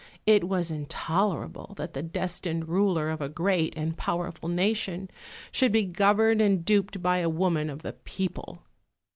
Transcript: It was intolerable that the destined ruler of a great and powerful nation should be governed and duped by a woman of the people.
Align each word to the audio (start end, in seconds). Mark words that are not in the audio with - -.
It 0.25 0.45
was 0.49 0.71
intolerable 0.71 1.75
that 1.77 1.93
the 1.93 2.01
destined 2.01 2.67
ruler 2.67 3.11
of 3.11 3.21
a 3.21 3.29
great 3.29 3.75
and 3.77 3.95
powerful 3.95 4.49
nation 4.49 5.11
should 5.51 5.71
be 5.71 5.83
governed 5.85 6.41
and 6.41 6.65
duped 6.65 7.03
by 7.03 7.17
a 7.17 7.29
woman 7.29 7.69
of 7.69 7.83
the 7.83 7.93
people. 7.93 8.63